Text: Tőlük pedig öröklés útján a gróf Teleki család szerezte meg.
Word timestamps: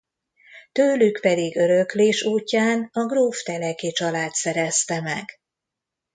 Tőlük 0.71 1.19
pedig 1.21 1.57
öröklés 1.57 2.23
útján 2.23 2.89
a 2.91 3.05
gróf 3.05 3.43
Teleki 3.43 3.91
család 3.91 4.31
szerezte 4.31 5.01
meg. 5.01 5.39